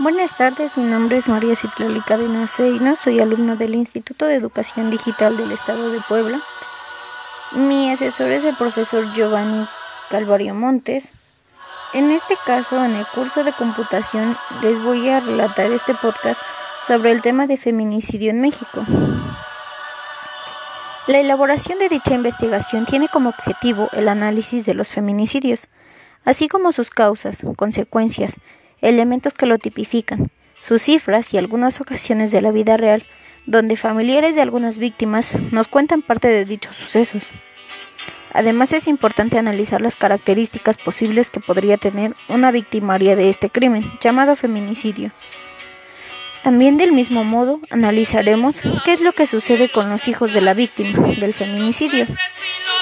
Buenas 0.00 0.36
tardes, 0.36 0.76
mi 0.76 0.84
nombre 0.84 1.16
es 1.16 1.26
María 1.26 1.56
Citlali 1.56 2.00
Cadena 2.02 2.46
Seino, 2.46 2.94
soy 2.94 3.18
alumna 3.18 3.56
del 3.56 3.74
Instituto 3.74 4.26
de 4.26 4.36
Educación 4.36 4.92
Digital 4.92 5.36
del 5.36 5.50
Estado 5.50 5.90
de 5.90 6.00
Puebla. 6.02 6.40
Mi 7.50 7.90
asesor 7.90 8.30
es 8.30 8.44
el 8.44 8.54
profesor 8.54 9.12
Giovanni 9.12 9.66
Calvario 10.08 10.54
Montes. 10.54 11.14
En 11.94 12.12
este 12.12 12.36
caso, 12.46 12.84
en 12.84 12.94
el 12.94 13.06
curso 13.06 13.42
de 13.42 13.52
computación, 13.52 14.36
les 14.62 14.80
voy 14.80 15.08
a 15.08 15.18
relatar 15.18 15.72
este 15.72 15.94
podcast 15.94 16.42
sobre 16.86 17.10
el 17.10 17.20
tema 17.20 17.48
de 17.48 17.56
feminicidio 17.56 18.30
en 18.30 18.40
México. 18.40 18.84
La 21.08 21.18
elaboración 21.18 21.80
de 21.80 21.88
dicha 21.88 22.14
investigación 22.14 22.86
tiene 22.86 23.08
como 23.08 23.30
objetivo 23.30 23.88
el 23.90 24.08
análisis 24.08 24.64
de 24.64 24.74
los 24.74 24.90
feminicidios, 24.90 25.66
así 26.24 26.46
como 26.46 26.70
sus 26.70 26.90
causas, 26.90 27.44
consecuencias, 27.56 28.36
elementos 28.80 29.34
que 29.34 29.46
lo 29.46 29.58
tipifican, 29.58 30.30
sus 30.60 30.82
cifras 30.82 31.32
y 31.32 31.38
algunas 31.38 31.80
ocasiones 31.80 32.30
de 32.30 32.40
la 32.40 32.50
vida 32.50 32.76
real, 32.76 33.04
donde 33.46 33.76
familiares 33.76 34.34
de 34.34 34.42
algunas 34.42 34.78
víctimas 34.78 35.34
nos 35.50 35.68
cuentan 35.68 36.02
parte 36.02 36.28
de 36.28 36.44
dichos 36.44 36.76
sucesos. 36.76 37.30
Además 38.32 38.72
es 38.72 38.88
importante 38.88 39.38
analizar 39.38 39.80
las 39.80 39.96
características 39.96 40.76
posibles 40.76 41.30
que 41.30 41.40
podría 41.40 41.76
tener 41.76 42.14
una 42.28 42.50
victimaria 42.50 43.16
de 43.16 43.30
este 43.30 43.50
crimen, 43.50 43.90
llamado 44.00 44.36
feminicidio. 44.36 45.12
También 46.42 46.76
del 46.76 46.92
mismo 46.92 47.24
modo 47.24 47.60
analizaremos 47.70 48.60
qué 48.84 48.92
es 48.92 49.00
lo 49.00 49.12
que 49.12 49.26
sucede 49.26 49.70
con 49.70 49.90
los 49.90 50.06
hijos 50.08 50.32
de 50.32 50.40
la 50.40 50.54
víctima 50.54 51.08
del 51.18 51.34
feminicidio. 51.34 52.06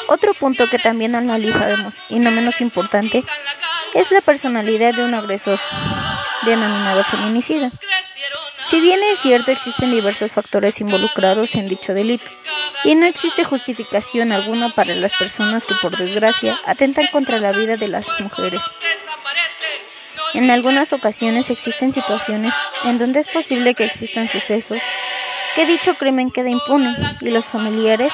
Otro 0.08 0.34
punto 0.34 0.68
que 0.68 0.78
también 0.78 1.14
analizaremos, 1.14 2.02
y 2.08 2.18
no 2.18 2.30
menos 2.30 2.60
importante, 2.60 3.24
es 3.94 4.10
la 4.10 4.20
personalidad 4.20 4.94
de 4.94 5.04
un 5.04 5.14
agresor, 5.14 5.58
denominado 6.46 7.04
feminicida. 7.04 7.70
Si 8.68 8.80
bien 8.80 9.00
es 9.02 9.18
cierto 9.18 9.50
existen 9.50 9.90
diversos 9.90 10.32
factores 10.32 10.80
involucrados 10.80 11.54
en 11.54 11.68
dicho 11.68 11.92
delito, 11.92 12.30
y 12.84 12.94
no 12.94 13.06
existe 13.06 13.44
justificación 13.44 14.32
alguna 14.32 14.74
para 14.74 14.94
las 14.94 15.12
personas 15.14 15.66
que 15.66 15.74
por 15.82 15.96
desgracia 15.96 16.58
atentan 16.66 17.06
contra 17.08 17.38
la 17.38 17.52
vida 17.52 17.76
de 17.76 17.88
las 17.88 18.06
mujeres. 18.20 18.62
En 20.34 20.50
algunas 20.50 20.92
ocasiones 20.92 21.50
existen 21.50 21.92
situaciones 21.92 22.54
en 22.84 22.98
donde 22.98 23.20
es 23.20 23.28
posible 23.28 23.74
que 23.74 23.84
existan 23.84 24.28
sucesos 24.28 24.78
que 25.54 25.64
dicho 25.64 25.94
crimen 25.94 26.30
quede 26.30 26.50
impune 26.50 26.94
y 27.22 27.30
los 27.30 27.46
familiares 27.46 28.12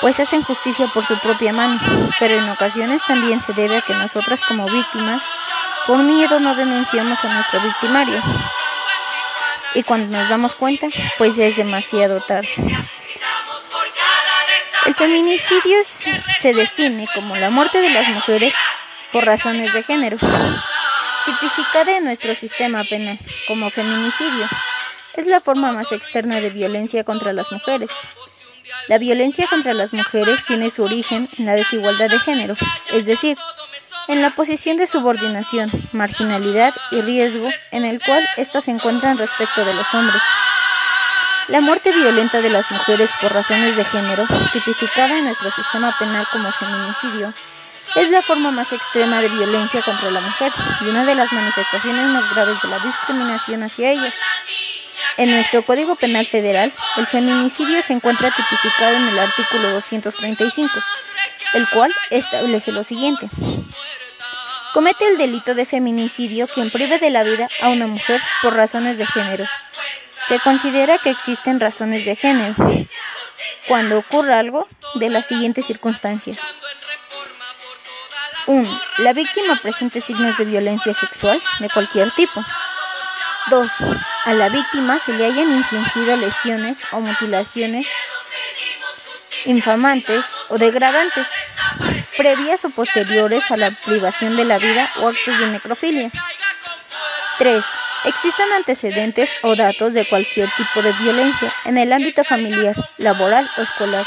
pues 0.00 0.20
hacen 0.20 0.42
justicia 0.42 0.86
por 0.92 1.04
su 1.04 1.18
propia 1.18 1.52
mano, 1.52 1.80
pero 2.20 2.38
en 2.38 2.48
ocasiones 2.50 3.00
también 3.06 3.40
se 3.40 3.52
debe 3.54 3.78
a 3.78 3.80
que 3.80 3.94
nosotras 3.94 4.40
como 4.46 4.66
víctimas, 4.66 5.22
por 5.88 6.00
miedo 6.00 6.38
no 6.38 6.54
denunciamos 6.54 7.24
a 7.24 7.32
nuestro 7.32 7.62
victimario. 7.62 8.22
Y 9.74 9.82
cuando 9.84 10.18
nos 10.18 10.28
damos 10.28 10.52
cuenta, 10.54 10.86
pues 11.16 11.34
ya 11.34 11.46
es 11.46 11.56
demasiado 11.56 12.20
tarde. 12.20 12.50
El 14.84 14.94
feminicidio 14.94 15.78
se 16.38 16.52
define 16.52 17.08
como 17.14 17.36
la 17.36 17.48
muerte 17.48 17.80
de 17.80 17.88
las 17.88 18.06
mujeres 18.08 18.52
por 19.12 19.24
razones 19.24 19.72
de 19.72 19.82
género, 19.82 20.18
tipificada 21.24 21.96
en 21.96 22.04
nuestro 22.04 22.34
sistema 22.34 22.84
penal 22.84 23.18
como 23.46 23.70
feminicidio. 23.70 24.46
Es 25.14 25.24
la 25.26 25.40
forma 25.40 25.72
más 25.72 25.90
externa 25.92 26.36
de 26.40 26.50
violencia 26.50 27.02
contra 27.02 27.32
las 27.32 27.50
mujeres, 27.50 27.90
la 28.88 28.98
violencia 28.98 29.46
contra 29.48 29.74
las 29.74 29.92
mujeres 29.92 30.44
tiene 30.44 30.70
su 30.70 30.84
origen 30.84 31.28
en 31.38 31.46
la 31.46 31.54
desigualdad 31.54 32.08
de 32.08 32.18
género, 32.18 32.54
es 32.90 33.06
decir, 33.06 33.36
en 34.08 34.22
la 34.22 34.30
posición 34.30 34.78
de 34.78 34.86
subordinación, 34.86 35.70
marginalidad 35.92 36.74
y 36.90 37.02
riesgo 37.02 37.48
en 37.70 37.84
el 37.84 38.00
cual 38.02 38.26
éstas 38.38 38.64
se 38.64 38.70
encuentran 38.70 39.18
respecto 39.18 39.64
de 39.64 39.74
los 39.74 39.92
hombres. 39.94 40.22
La 41.48 41.60
muerte 41.60 41.92
violenta 41.92 42.40
de 42.40 42.50
las 42.50 42.70
mujeres 42.70 43.10
por 43.20 43.32
razones 43.32 43.76
de 43.76 43.84
género, 43.84 44.24
tipificada 44.52 45.18
en 45.18 45.24
nuestro 45.24 45.50
sistema 45.50 45.94
penal 45.98 46.26
como 46.32 46.50
feminicidio, 46.52 47.32
es 47.96 48.10
la 48.10 48.22
forma 48.22 48.50
más 48.50 48.72
extrema 48.72 49.20
de 49.20 49.28
violencia 49.28 49.82
contra 49.82 50.10
la 50.10 50.20
mujer 50.20 50.52
y 50.80 50.84
una 50.88 51.04
de 51.04 51.14
las 51.14 51.32
manifestaciones 51.32 52.06
más 52.08 52.34
graves 52.34 52.60
de 52.62 52.68
la 52.68 52.78
discriminación 52.80 53.62
hacia 53.62 53.90
ellas. 53.90 54.14
En 55.16 55.30
nuestro 55.30 55.62
Código 55.62 55.96
Penal 55.96 56.26
Federal, 56.26 56.72
el 56.96 57.06
feminicidio 57.06 57.82
se 57.82 57.92
encuentra 57.92 58.30
tipificado 58.30 58.96
en 58.96 59.08
el 59.08 59.18
artículo 59.18 59.70
235, 59.72 60.70
el 61.54 61.68
cual 61.70 61.92
establece 62.10 62.72
lo 62.72 62.84
siguiente. 62.84 63.28
Comete 64.72 65.08
el 65.08 65.16
delito 65.16 65.54
de 65.54 65.64
feminicidio 65.64 66.46
quien 66.46 66.70
prive 66.70 66.98
de 66.98 67.10
la 67.10 67.22
vida 67.22 67.48
a 67.62 67.68
una 67.68 67.86
mujer 67.86 68.20
por 68.42 68.54
razones 68.54 68.98
de 68.98 69.06
género. 69.06 69.44
Se 70.26 70.38
considera 70.40 70.98
que 70.98 71.10
existen 71.10 71.58
razones 71.58 72.04
de 72.04 72.14
género 72.14 72.54
cuando 73.66 73.98
ocurra 73.98 74.38
algo 74.38 74.68
de 74.94 75.08
las 75.08 75.26
siguientes 75.26 75.66
circunstancias. 75.66 76.38
1. 78.46 78.80
La 78.98 79.12
víctima 79.12 79.56
presente 79.60 80.00
signos 80.00 80.36
de 80.38 80.44
violencia 80.44 80.92
sexual 80.92 81.42
de 81.60 81.68
cualquier 81.70 82.10
tipo. 82.12 82.42
2. 83.50 83.70
A 84.24 84.34
la 84.34 84.48
víctima 84.50 84.98
se 84.98 85.12
le 85.12 85.26
hayan 85.26 85.50
infligido 85.50 86.16
lesiones 86.16 86.78
o 86.92 87.00
mutilaciones 87.00 87.86
infamantes 89.44 90.24
o 90.48 90.58
degradantes, 90.58 91.26
previas 92.16 92.64
o 92.64 92.70
posteriores 92.70 93.50
a 93.50 93.56
la 93.56 93.70
privación 93.70 94.36
de 94.36 94.44
la 94.44 94.58
vida 94.58 94.90
o 95.00 95.08
actos 95.08 95.38
de 95.38 95.46
necrofilia. 95.48 96.10
3. 97.38 97.64
Existan 98.04 98.52
antecedentes 98.52 99.36
o 99.42 99.56
datos 99.56 99.94
de 99.94 100.06
cualquier 100.06 100.48
tipo 100.56 100.82
de 100.82 100.92
violencia 100.92 101.52
en 101.64 101.78
el 101.78 101.92
ámbito 101.92 102.24
familiar, 102.24 102.74
laboral 102.96 103.48
o 103.56 103.62
escolar 103.62 104.06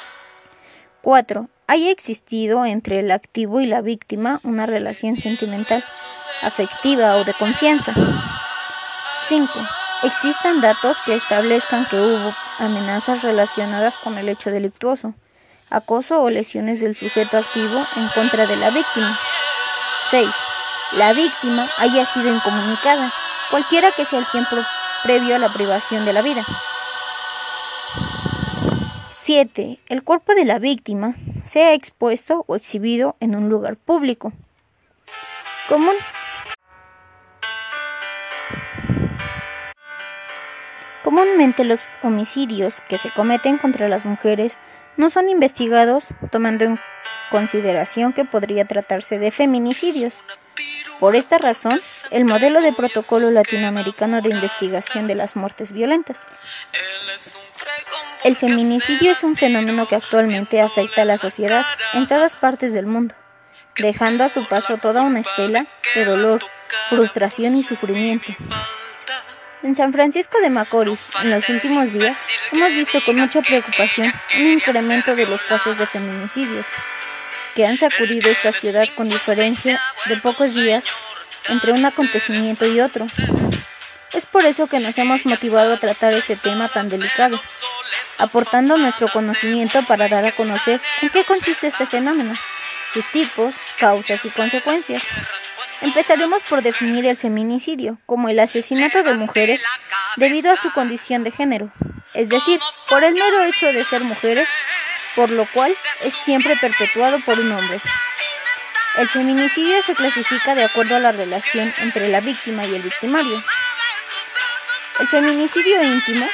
4 1.02 1.50
haya 1.68 1.91
existido 1.91 2.66
entre 2.66 3.00
el 3.00 3.12
activo 3.12 3.62
y 3.62 3.66
la 3.66 3.81
víctima 3.81 4.40
una 4.44 4.66
relación 4.66 5.18
sentimental, 5.18 5.84
afectiva 6.41 7.16
o 7.18 7.23
de 7.23 7.34
confianza. 7.34 7.94
5. 9.28 9.50
Existan 10.03 10.59
datos 10.59 11.00
que 11.06 11.16
establezcan 11.16 11.86
que 11.86 11.96
hubo 11.97 12.36
amenazas 12.59 13.24
relacionadas 13.24 13.96
con 13.96 14.18
el 14.18 14.28
hecho 14.28 14.52
delictuoso, 14.52 15.14
acoso 15.69 16.22
o 16.22 16.30
lesiones 16.30 16.81
del 16.81 16.97
sujeto 16.97 17.38
activo 17.38 17.86
en 17.96 18.09
contra 18.09 18.46
de 18.46 18.58
la 18.58 18.69
víctima. 18.69 19.18
6. 20.09 20.28
La 20.94 21.14
víctima 21.14 21.69
haya 21.78 22.03
sido 22.03 22.34
incomunicada, 22.34 23.14
cualquiera 23.50 23.91
que 23.94 24.03
sea 24.03 24.19
el 24.19 24.28
tiempo 24.28 24.58
previo 25.03 25.36
a 25.36 25.40
la 25.40 25.53
privación 25.53 26.03
de 26.03 26.12
la 26.12 26.22
vida. 26.22 26.46
7. 29.22 29.80
El 29.88 30.03
cuerpo 30.03 30.35
de 30.35 30.44
la 30.44 30.59
víctima 30.59 31.16
sea 31.46 31.74
expuesto 31.74 32.44
o 32.47 32.58
exhibido 32.58 33.16
en 33.22 33.35
un 33.35 33.47
lugar 33.47 33.78
público. 33.78 34.34
Común. 35.70 35.96
Comúnmente 41.13 41.63
los 41.63 41.84
homicidios 42.01 42.81
que 42.90 42.97
se 42.97 43.12
cometen 43.12 43.59
contra 43.59 43.88
las 43.88 44.03
mujeres 44.03 44.59
no 44.97 45.12
son 45.12 45.29
investigados 45.29 46.06
tomando 46.31 46.66
en 46.66 46.79
consideración 47.29 48.13
que 48.13 48.25
podría 48.25 48.66
tratarse 48.66 49.19
de 49.19 49.29
feminicidios. 49.29 50.23
Por 51.00 51.16
esta 51.16 51.38
razón, 51.38 51.79
el 52.09 52.25
modelo 52.25 52.62
de 52.62 52.73
protocolo 52.73 53.29
latinoamericano 53.29 54.23
de 54.23 54.29
investigación 54.29 55.06
de 55.06 55.13
las 55.13 55.35
muertes 55.35 55.72
violentas 55.72 56.19
el 58.23 58.35
feminicidio 58.35 59.12
es 59.12 59.23
un 59.23 59.35
fenómeno 59.35 59.88
que 59.88 59.96
actualmente 59.96 60.62
afecta 60.62 61.03
a 61.03 61.06
la 61.06 61.19
sociedad 61.19 61.63
en 61.94 62.07
todas 62.07 62.35
partes 62.35 62.73
del 62.73 62.88
mundo, 62.88 63.13
dejando 63.78 64.23
a 64.23 64.29
su 64.29 64.47
paso 64.47 64.78
toda 64.78 65.03
una 65.03 65.20
estela 65.20 65.67
de 65.93 66.05
dolor, 66.05 66.40
frustración 66.90 67.55
y 67.55 67.64
sufrimiento. 67.64 68.34
En 69.64 69.78
San 69.78 69.94
Francisco 69.94 70.40
de 70.42 70.50
Macorís, 70.50 71.00
en 71.22 71.32
los 71.32 71.48
últimos 71.48 71.94
días, 71.94 72.20
hemos 72.52 72.74
visto 72.74 73.00
con 73.06 73.16
mucha 73.16 73.42
preocupación 73.42 74.14
un 74.38 74.46
incremento 74.46 75.16
de 75.16 75.26
los 75.26 75.42
casos 75.46 75.78
de 75.78 75.88
feminicidios, 75.88 76.66
que 77.56 77.66
han 77.66 77.78
sacudido 77.78 78.30
esta 78.30 78.52
ciudad 78.52 78.86
con 78.98 79.08
diferencia 79.08 79.80
de 80.08 80.18
pocos 80.18 80.54
días 80.54 80.84
entre 81.48 81.72
un 81.72 81.86
acontecimiento 81.86 82.68
y 82.68 82.82
otro. 82.82 83.08
Es 84.12 84.26
por 84.26 84.46
eso 84.46 84.68
que 84.68 84.80
nos 84.80 84.98
hemos 84.98 85.26
motivado 85.26 85.74
a 85.74 85.80
tratar 85.80 86.14
este 86.14 86.36
tema 86.36 86.68
tan 86.68 86.90
delicado, 86.90 87.40
aportando 88.18 88.78
nuestro 88.78 89.08
conocimiento 89.08 89.82
para 89.84 90.10
dar 90.10 90.26
a 90.26 90.34
conocer 90.34 90.82
en 91.02 91.10
qué 91.10 91.24
consiste 91.24 91.68
este 91.68 91.86
fenómeno, 91.86 92.34
sus 92.94 93.10
tipos, 93.12 93.56
causas 93.80 94.26
y 94.26 94.30
consecuencias. 94.30 95.04
Empezaremos 95.84 96.41
por 96.44 96.62
definir 96.62 97.06
el 97.06 97.18
feminicidio 97.18 97.97
como 98.06 98.30
el 98.30 98.40
asesinato 98.40 99.03
de 99.03 99.16
mujeres 99.16 99.62
debido 100.16 100.50
a 100.50 100.56
su 100.56 100.72
condición 100.72 101.26
de 101.26 101.32
género, 101.32 101.74
es 102.14 102.30
decir, 102.30 102.62
por 102.88 103.03
el 103.03 103.14
mero 103.14 103.44
hecho 103.44 103.66
de 103.66 103.84
ser 103.84 104.02
mujeres, 104.02 104.47
por 105.14 105.30
lo 105.30 105.46
cual 105.52 105.76
es 106.02 106.14
siempre 106.14 106.56
perpetuado 106.56 107.20
por 107.20 107.38
un 107.38 107.52
hombre. 107.52 107.82
El 108.96 109.09
feminicidio 109.09 109.82
se 109.82 109.94
clasifica 109.94 110.56
de 110.56 110.64
acuerdo 110.64 110.96
a 110.96 111.00
la 111.00 111.12
relación 111.12 111.74
entre 111.80 112.08
la 112.08 112.22
víctima 112.22 112.66
y 112.66 112.76
el 112.76 112.82
victimario. 112.82 113.44
El 115.00 115.08
feminicidio 115.09 115.84
íntimo 115.84 116.26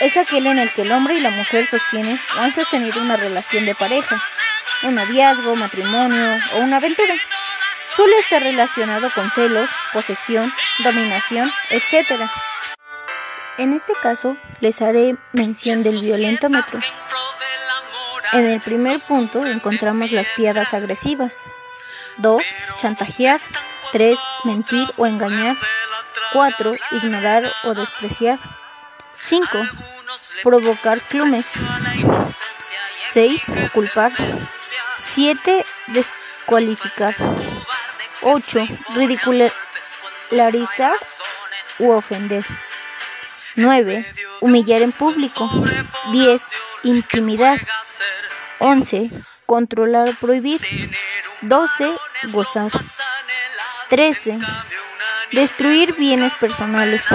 es 0.00 0.16
aquel 0.16 0.48
en 0.48 0.58
el 0.58 0.72
que 0.72 0.82
el 0.82 0.90
hombre 0.90 1.14
y 1.14 1.20
la 1.20 1.30
mujer 1.30 1.64
sostienen 1.66 2.18
o 2.36 2.40
han 2.40 2.52
sostenido 2.52 3.00
una 3.00 3.16
relación 3.16 3.66
de 3.66 3.76
pareja, 3.76 4.20
un 4.82 4.96
noviazgo, 4.96 5.54
matrimonio 5.54 6.40
o 6.54 6.58
una 6.58 6.78
aventura. 6.78 7.14
Suele 7.96 8.18
estar 8.18 8.42
relacionado 8.42 9.10
con 9.10 9.30
celos, 9.30 9.70
posesión, 9.92 10.52
dominación, 10.84 11.50
etc. 11.70 12.28
En 13.58 13.72
este 13.72 13.94
caso, 14.02 14.36
les 14.60 14.82
haré 14.82 15.16
mención 15.32 15.82
del 15.82 15.98
violentómetro. 16.00 16.78
En 18.32 18.44
el 18.44 18.60
primer 18.60 19.00
punto 19.00 19.46
encontramos 19.46 20.12
las 20.12 20.28
piadas 20.36 20.74
agresivas, 20.74 21.42
2. 22.18 22.42
Chantajear. 22.78 23.40
3. 23.92 24.18
Mentir 24.44 24.92
o 24.96 25.06
engañar. 25.06 25.56
4. 26.32 26.74
Ignorar 26.92 27.52
o 27.64 27.74
despreciar. 27.74 28.38
5. 29.16 29.46
Provocar 30.42 31.00
clumes. 31.02 31.52
6. 33.12 33.44
Culpar. 33.72 34.12
7. 34.98 35.64
Descualificar. 35.88 37.14
8. 38.28 38.68
Ridicularizar 38.96 40.96
u 41.78 41.92
ofender. 41.92 42.44
9. 43.54 44.04
Humillar 44.40 44.82
en 44.82 44.90
público. 44.90 45.48
10. 46.10 46.42
Intimidar. 46.82 47.64
11. 48.58 49.10
Controlar 49.46 50.08
o 50.08 50.14
prohibir. 50.14 50.60
12. 51.42 51.94
Gozar. 52.32 52.72
13. 53.90 54.40
Destruir 55.30 55.94
bienes 55.94 56.34
personales. 56.34 57.06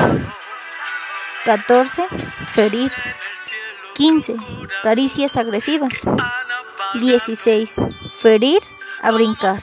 14. 1.44 2.08
Ferir. 2.54 2.90
15. 3.96 4.38
Caricias 4.81 5.36
agresivas. 5.36 5.92
16. 6.94 7.75
Ferir 8.22 8.63
a 9.02 9.12
brincar. 9.12 9.62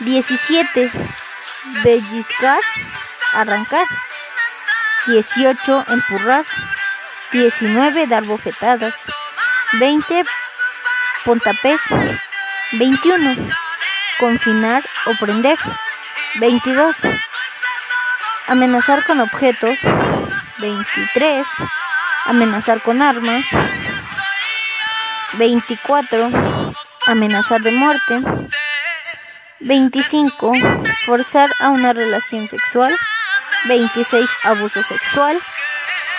17. 0.00 0.90
Pellizcar. 1.82 2.60
Arrancar. 3.32 3.86
18. 5.06 5.84
Empurrar. 5.88 6.44
19. 7.32 8.06
Dar 8.06 8.24
bofetadas. 8.24 8.94
20. 9.72 10.24
Pontapés. 11.24 11.80
21. 12.72 13.48
Confinar 14.18 14.84
o 15.06 15.14
prender. 15.18 15.58
22. 16.40 16.96
Amenazar 18.48 19.04
con 19.04 19.20
objetos. 19.20 19.78
23. 20.58 21.46
Amenazar 22.26 22.82
con 22.82 23.00
armas. 23.00 23.46
24. 25.38 26.30
Amenazar 27.06 27.62
de 27.62 27.70
muerte. 27.70 28.20
25. 29.60 30.52
Forzar 31.04 31.50
a 31.60 31.70
una 31.70 31.92
relación 31.92 32.48
sexual. 32.48 32.96
26. 33.66 34.28
Abuso 34.44 34.82
sexual. 34.82 35.40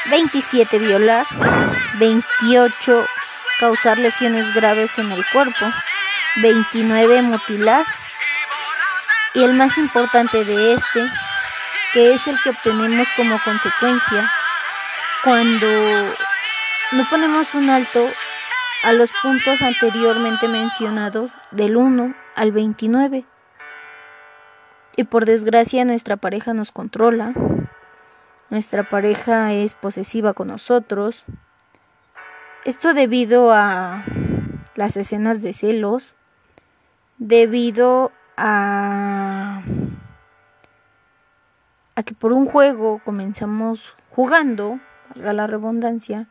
27. 0.10 0.80
Violar. 0.80 1.26
28 2.00 3.08
causar 3.60 3.98
lesiones 3.98 4.54
graves 4.54 4.98
en 4.98 5.12
el 5.12 5.26
cuerpo, 5.28 5.66
29 6.38 7.22
mutilar 7.24 7.86
y 9.34 9.44
el 9.44 9.54
más 9.54 9.78
importante 9.78 10.44
de 10.44 10.74
este, 10.74 11.12
que 11.94 12.14
es 12.14 12.28
el 12.28 12.40
que 12.42 12.52
obtenemos 12.52 13.08
como 13.16 13.40
consecuencia 13.44 14.32
cuando 15.24 15.68
no 16.92 17.10
ponemos 17.10 17.54
un 17.54 17.70
alto 17.70 18.10
a 18.88 18.94
los 18.94 19.12
puntos 19.22 19.62
anteriormente 19.62 20.48
mencionados 20.48 21.34
del 21.52 21.76
1 21.76 22.16
al 22.36 22.52
29. 22.54 23.26
Y 24.96 25.04
por 25.04 25.26
desgracia 25.26 25.84
nuestra 25.84 26.16
pareja 26.16 26.54
nos 26.54 26.72
controla, 26.72 27.34
nuestra 28.50 28.88
pareja 28.88 29.52
es 29.52 29.76
posesiva 29.76 30.34
con 30.34 30.48
nosotros, 30.48 31.26
esto 32.64 32.94
debido 32.94 33.52
a 33.52 34.06
las 34.76 34.96
escenas 34.96 35.42
de 35.42 35.52
celos, 35.52 36.16
debido 37.18 38.14
a, 38.38 39.64
a 41.94 42.04
que 42.04 42.14
por 42.14 42.32
un 42.32 42.46
juego 42.46 43.02
comenzamos 43.04 43.96
jugando, 44.12 44.80
a 45.22 45.34
la 45.34 45.46
redundancia, 45.46 46.30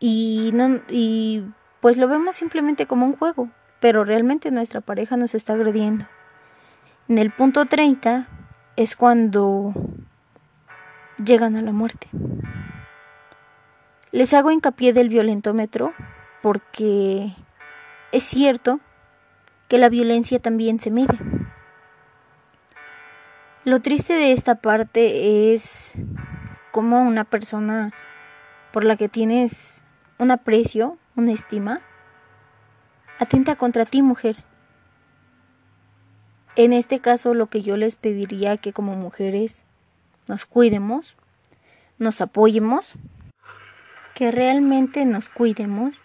y, 0.00 0.50
no, 0.54 0.80
y 0.88 1.44
pues 1.80 1.98
lo 1.98 2.08
vemos 2.08 2.34
simplemente 2.34 2.86
como 2.86 3.06
un 3.06 3.16
juego, 3.16 3.50
pero 3.80 4.04
realmente 4.04 4.50
nuestra 4.50 4.80
pareja 4.80 5.16
nos 5.16 5.34
está 5.34 5.52
agrediendo. 5.52 6.06
En 7.08 7.18
el 7.18 7.30
punto 7.30 7.66
30 7.66 8.26
es 8.76 8.96
cuando 8.96 9.74
llegan 11.22 11.56
a 11.56 11.62
la 11.62 11.72
muerte. 11.72 12.08
Les 14.10 14.32
hago 14.32 14.50
hincapié 14.50 14.92
del 14.92 15.08
violentómetro 15.08 15.92
porque 16.42 17.34
es 18.12 18.24
cierto 18.24 18.80
que 19.68 19.78
la 19.78 19.88
violencia 19.88 20.40
también 20.40 20.80
se 20.80 20.90
mide. 20.90 21.18
Lo 23.64 23.80
triste 23.80 24.14
de 24.14 24.32
esta 24.32 24.56
parte 24.56 25.52
es 25.52 25.92
como 26.72 27.02
una 27.02 27.24
persona 27.24 27.92
por 28.72 28.84
la 28.84 28.96
que 28.96 29.08
tienes 29.08 29.84
un 30.20 30.30
aprecio, 30.30 30.98
una 31.16 31.32
estima, 31.32 31.80
atenta 33.18 33.56
contra 33.56 33.86
ti, 33.86 34.02
mujer. 34.02 34.44
En 36.56 36.74
este 36.74 37.00
caso, 37.00 37.32
lo 37.32 37.46
que 37.46 37.62
yo 37.62 37.78
les 37.78 37.96
pediría 37.96 38.58
que 38.58 38.74
como 38.74 38.94
mujeres 38.96 39.64
nos 40.28 40.44
cuidemos, 40.44 41.16
nos 41.98 42.20
apoyemos 42.20 42.92
que 44.14 44.30
realmente 44.30 45.06
nos 45.06 45.30
cuidemos 45.30 46.02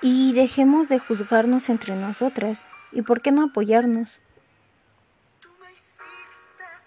y 0.00 0.32
dejemos 0.32 0.88
de 0.88 0.98
juzgarnos 0.98 1.68
entre 1.68 1.94
nosotras. 1.96 2.66
¿Y 2.92 3.02
por 3.02 3.20
qué 3.20 3.30
no 3.30 3.44
apoyarnos? 3.44 4.20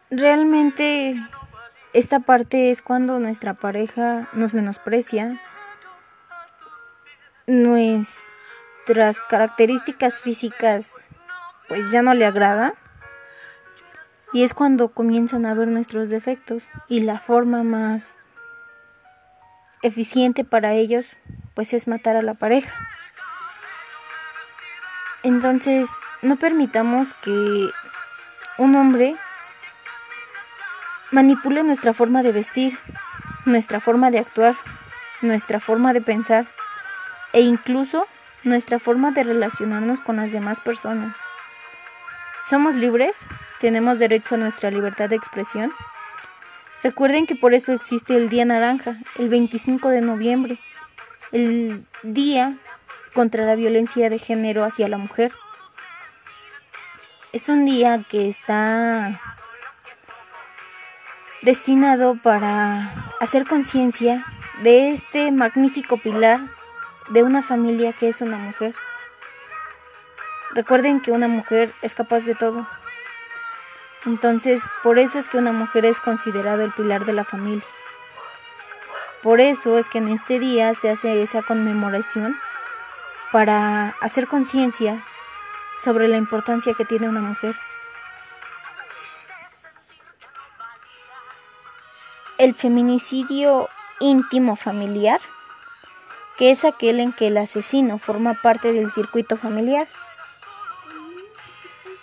Realmente 0.09 1.15
esta 1.93 2.21
parte 2.21 2.71
es 2.71 2.81
cuando 2.81 3.19
nuestra 3.19 3.53
pareja 3.53 4.27
nos 4.33 4.55
menosprecia, 4.55 5.39
nuestras 7.47 9.21
características 9.29 10.19
físicas 10.19 10.95
pues 11.67 11.91
ya 11.91 12.01
no 12.01 12.13
le 12.13 12.25
agrada 12.25 12.73
y 14.33 14.43
es 14.43 14.53
cuando 14.53 14.89
comienzan 14.89 15.45
a 15.45 15.53
ver 15.53 15.67
nuestros 15.67 16.09
defectos 16.09 16.67
y 16.87 16.99
la 17.01 17.19
forma 17.19 17.63
más 17.63 18.17
eficiente 19.81 20.43
para 20.43 20.73
ellos 20.73 21.11
pues 21.53 21.73
es 21.73 21.87
matar 21.87 22.17
a 22.17 22.21
la 22.21 22.33
pareja. 22.33 22.75
Entonces, 25.23 25.89
no 26.21 26.35
permitamos 26.35 27.13
que 27.15 27.69
un 28.57 28.75
hombre 28.75 29.15
manipule 31.11 31.63
nuestra 31.63 31.93
forma 31.93 32.21
de 32.21 32.31
vestir, 32.31 32.77
nuestra 33.45 33.79
forma 33.79 34.11
de 34.11 34.19
actuar, 34.19 34.55
nuestra 35.21 35.59
forma 35.59 35.93
de 35.93 36.01
pensar 36.01 36.47
e 37.35 37.41
incluso 37.41 38.07
nuestra 38.43 38.79
forma 38.79 39.11
de 39.11 39.23
relacionarnos 39.23 40.01
con 40.01 40.15
las 40.15 40.31
demás 40.31 40.59
personas. 40.59 41.19
Somos 42.49 42.73
libres, 42.73 43.27
tenemos 43.59 43.99
derecho 43.99 44.33
a 44.33 44.39
nuestra 44.39 44.71
libertad 44.71 45.09
de 45.09 45.15
expresión 45.15 45.71
Recuerden 46.85 47.25
que 47.25 47.33
por 47.33 47.55
eso 47.55 47.73
existe 47.73 48.15
el 48.15 48.29
Día 48.29 48.45
Naranja, 48.45 48.97
el 49.17 49.27
25 49.27 49.89
de 49.89 50.01
noviembre, 50.01 50.59
el 51.31 51.83
Día 52.03 52.57
contra 53.15 53.43
la 53.43 53.55
Violencia 53.55 54.07
de 54.07 54.19
Género 54.19 54.63
hacia 54.63 54.87
la 54.87 54.99
Mujer. 54.99 55.31
Es 57.33 57.49
un 57.49 57.65
día 57.65 58.03
que 58.07 58.29
está 58.29 59.19
destinado 61.41 62.19
para 62.21 63.11
hacer 63.19 63.47
conciencia 63.47 64.23
de 64.61 64.91
este 64.91 65.31
magnífico 65.31 65.97
pilar 65.97 66.41
de 67.09 67.23
una 67.23 67.41
familia 67.41 67.93
que 67.93 68.09
es 68.09 68.21
una 68.21 68.37
mujer. 68.37 68.75
Recuerden 70.51 71.01
que 71.01 71.11
una 71.11 71.27
mujer 71.27 71.73
es 71.81 71.95
capaz 71.95 72.23
de 72.25 72.35
todo. 72.35 72.67
Entonces, 74.05 74.63
por 74.83 74.99
eso 74.99 75.17
es 75.17 75.27
que 75.27 75.37
una 75.37 75.51
mujer 75.51 75.85
es 75.85 75.99
considerado 75.99 76.63
el 76.63 76.71
pilar 76.71 77.05
de 77.05 77.13
la 77.13 77.23
familia. 77.23 77.65
Por 79.23 79.41
eso 79.41 79.77
es 79.79 79.89
que 79.89 79.97
en 79.97 80.07
este 80.07 80.39
día 80.39 80.73
se 80.75 80.89
hace 80.89 81.23
esa 81.23 81.41
conmemoración 81.41 82.37
para 83.31 83.95
hacer 83.99 84.27
conciencia 84.27 85.03
sobre 85.81 86.07
la 86.07 86.17
importancia 86.17 86.73
que 86.73 86.85
tiene 86.85 87.09
una 87.09 87.21
mujer. 87.21 87.55
El 92.37 92.53
feminicidio 92.53 93.69
íntimo 93.99 94.55
familiar, 94.55 95.19
que 96.37 96.51
es 96.51 96.65
aquel 96.65 96.99
en 96.99 97.13
que 97.13 97.27
el 97.27 97.37
asesino 97.37 97.97
forma 97.97 98.33
parte 98.41 98.73
del 98.73 98.91
circuito 98.91 99.37
familiar. 99.37 99.87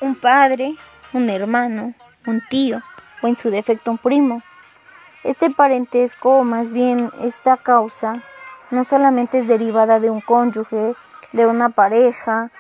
Un 0.01 0.15
padre, 0.15 0.77
un 1.13 1.29
hermano, 1.31 1.95
un 2.27 2.43
tío 2.49 2.83
o 3.23 3.29
en 3.29 3.37
su 3.37 3.51
defecto 3.51 3.91
un 3.91 3.99
primo. 3.99 4.43
Este 5.25 5.51
parentesco 5.51 6.39
o 6.39 6.45
más 6.45 6.73
bien 6.73 7.11
esta 7.21 7.57
causa 7.57 8.23
no 8.71 8.85
solamente 8.85 9.39
es 9.39 9.49
derivada 9.49 10.01
de 10.01 10.11
un 10.11 10.21
cónyuge, 10.21 10.95
de 11.33 11.47
una 11.47 11.69
pareja, 11.69 12.51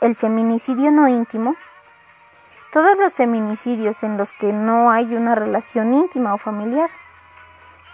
el 0.00 0.16
feminicidio 0.16 0.90
no 0.90 1.08
íntimo 1.08 1.56
todos 2.72 2.96
los 2.96 3.12
feminicidios 3.12 4.02
en 4.02 4.16
los 4.16 4.32
que 4.32 4.50
no 4.52 4.90
hay 4.90 5.14
una 5.14 5.34
relación 5.34 5.92
íntima 5.92 6.32
o 6.32 6.38
familiar, 6.38 6.88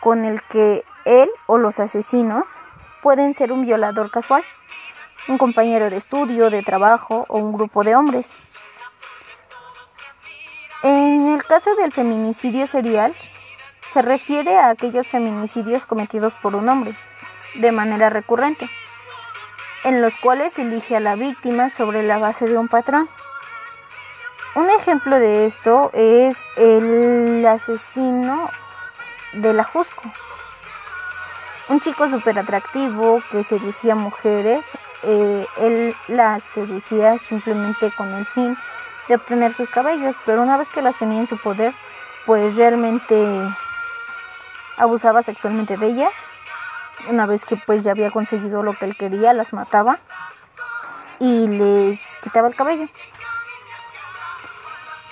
con 0.09 0.25
el 0.25 0.41
que 0.45 0.87
él 1.05 1.29
o 1.45 1.59
los 1.59 1.79
asesinos 1.81 2.49
pueden 3.03 3.35
ser 3.35 3.53
un 3.53 3.67
violador 3.67 4.11
casual, 4.11 4.43
un 5.29 5.37
compañero 5.37 5.91
de 5.91 5.99
estudio, 5.99 6.49
de 6.49 6.63
trabajo 6.63 7.27
o 7.29 7.37
un 7.37 7.53
grupo 7.53 7.85
de 7.85 7.95
hombres. 7.95 8.35
En 10.83 11.29
el 11.29 11.45
caso 11.45 11.75
del 11.75 11.93
feminicidio 11.93 12.67
serial, 12.67 13.15
se 13.83 14.01
refiere 14.01 14.57
a 14.57 14.71
aquellos 14.71 15.07
feminicidios 15.07 15.85
cometidos 15.85 16.35
por 16.37 16.57
un 16.57 16.71
hombre, 16.71 16.97
de 17.57 17.71
manera 17.71 18.09
recurrente, 18.09 18.67
en 19.85 20.01
los 20.01 20.17
cuales 20.17 20.59
elige 20.59 20.97
a 20.97 21.01
la 21.01 21.17
víctima 21.17 21.69
sobre 21.69 22.03
la 22.03 22.17
base 22.17 22.47
de 22.47 22.57
un 22.57 22.69
patrón 22.69 23.11
un 24.59 24.69
ejemplo 24.71 25.21
de 25.21 25.47
esto 25.47 25.91
es 25.93 26.37
el 26.57 27.47
asesino 27.47 28.51
de 29.33 29.53
la 29.53 29.65
Jusco. 29.65 30.03
Un 31.69 31.81
chico 31.81 32.09
súper 32.09 32.39
atractivo 32.39 33.23
que 33.31 33.43
seducía 33.43 33.95
mujeres. 33.95 34.67
Eh, 35.03 35.47
él 35.59 35.95
las 36.09 36.43
seducía 36.43 37.19
simplemente 37.19 37.93
con 37.95 38.13
el 38.15 38.27
fin 38.27 38.57
de 39.09 39.17
obtener 39.17 39.53
sus 39.53 39.69
cabellos, 39.69 40.17
pero 40.25 40.43
una 40.43 40.57
vez 40.57 40.69
que 40.71 40.83
las 40.83 40.97
tenía 40.97 41.21
en 41.21 41.29
su 41.29 41.39
poder, 41.39 41.75
pues 42.27 42.57
realmente 42.57 43.17
abusaba 44.77 45.23
sexualmente 45.23 45.77
de 45.77 45.89
ellas. 45.89 46.25
Una 47.09 47.27
vez 47.27 47.45
que 47.45 47.57
pues 47.57 47.83
ya 47.83 47.93
había 47.93 48.11
conseguido 48.11 48.63
lo 48.63 48.75
que 48.75 48.87
él 48.87 48.97
quería, 48.97 49.33
las 49.33 49.53
mataba 49.53 49.99
y 51.19 51.49
les 51.49 52.17
quitaba 52.23 52.49
el 52.49 52.55
cabello. 52.55 52.89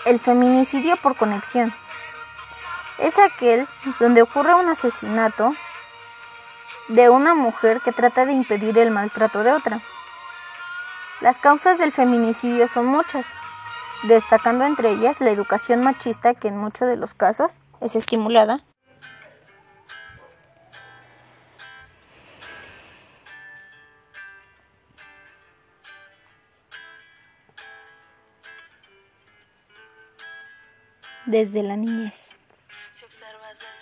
El 0.05 0.21
feminicidio 0.21 0.97
por 0.97 1.17
conexión 1.17 1.75
es 2.99 3.19
aquel 3.19 3.69
donde 4.01 4.23
ocurre 4.23 4.55
un 4.55 4.69
asesinato 4.69 5.53
de 6.89 7.11
una 7.11 7.35
mujer 7.35 7.81
que 7.81 7.93
trata 7.93 8.27
de 8.27 8.33
impedir 8.33 8.79
el 8.79 8.91
maltrato 8.91 9.43
de 9.43 9.53
otra. 9.53 9.83
Las 11.21 11.39
causas 11.39 11.79
del 11.79 11.93
feminicidio 11.93 12.69
son 12.69 12.87
muchas, 12.87 13.27
destacando 14.05 14.65
entre 14.65 14.91
ellas 14.91 15.21
la 15.21 15.31
educación 15.31 15.83
machista 15.83 16.35
que 16.35 16.49
en 16.49 16.57
muchos 16.57 16.89
de 16.89 16.97
los 16.97 17.15
casos 17.15 17.53
es 17.81 17.97
estimulada 17.97 18.61
desde 31.27 31.63
la 31.63 31.77
niñez. 31.77 32.35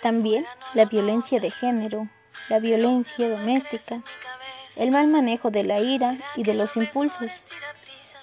También 0.01 0.45
la 0.73 0.85
violencia 0.85 1.39
de 1.39 1.51
género, 1.51 2.07
la 2.49 2.59
violencia 2.59 3.29
doméstica, 3.29 4.01
el 4.75 4.91
mal 4.91 5.07
manejo 5.07 5.51
de 5.51 5.63
la 5.63 5.79
ira 5.79 6.17
y 6.35 6.43
de 6.43 6.53
los 6.53 6.75
impulsos, 6.75 7.31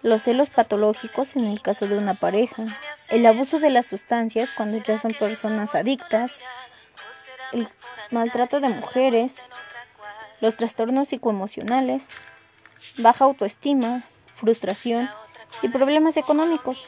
los 0.02 0.22
celos 0.22 0.50
patológicos 0.50 1.36
en 1.36 1.46
el 1.46 1.62
caso 1.62 1.86
de 1.86 1.96
una 1.96 2.14
pareja, 2.14 2.64
el 3.08 3.24
abuso 3.26 3.58
de 3.58 3.70
las 3.70 3.86
sustancias 3.86 4.50
cuando 4.56 4.78
ya 4.82 4.98
son 4.98 5.14
personas 5.14 5.74
adictas, 5.74 6.32
el 7.52 7.68
maltrato 8.10 8.60
de 8.60 8.68
mujeres, 8.68 9.36
los 10.40 10.56
trastornos 10.56 11.08
psicoemocionales, 11.08 12.06
baja 12.98 13.24
autoestima, 13.24 14.04
frustración 14.36 15.08
y 15.62 15.68
problemas 15.68 16.16
económicos. 16.16 16.84